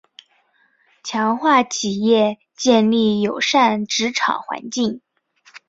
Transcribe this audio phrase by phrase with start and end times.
[1.03, 4.99] 强化企业建立友善职场环境